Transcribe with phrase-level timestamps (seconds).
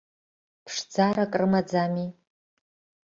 [0.65, 2.07] Ԥшӡарак рымаӡами?